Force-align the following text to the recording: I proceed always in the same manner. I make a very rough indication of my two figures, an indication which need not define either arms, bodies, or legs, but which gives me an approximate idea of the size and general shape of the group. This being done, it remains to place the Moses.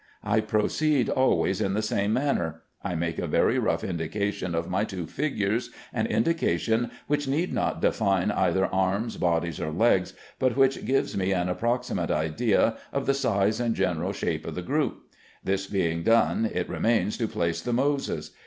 I 0.23 0.39
proceed 0.39 1.09
always 1.09 1.61
in 1.61 1.75
the 1.75 1.83
same 1.83 2.11
manner. 2.13 2.63
I 2.81 2.95
make 2.95 3.19
a 3.19 3.27
very 3.27 3.59
rough 3.59 3.83
indication 3.83 4.55
of 4.55 4.67
my 4.67 4.83
two 4.83 5.05
figures, 5.05 5.69
an 5.93 6.07
indication 6.07 6.89
which 7.05 7.27
need 7.27 7.53
not 7.53 7.81
define 7.83 8.31
either 8.31 8.65
arms, 8.65 9.17
bodies, 9.17 9.59
or 9.59 9.69
legs, 9.69 10.13
but 10.39 10.57
which 10.57 10.85
gives 10.87 11.15
me 11.15 11.33
an 11.33 11.49
approximate 11.49 12.09
idea 12.09 12.77
of 12.91 13.05
the 13.05 13.13
size 13.13 13.59
and 13.59 13.75
general 13.75 14.11
shape 14.11 14.47
of 14.47 14.55
the 14.55 14.63
group. 14.63 15.03
This 15.43 15.67
being 15.67 16.01
done, 16.01 16.49
it 16.51 16.67
remains 16.67 17.15
to 17.19 17.27
place 17.27 17.61
the 17.61 17.71
Moses. 17.71 18.31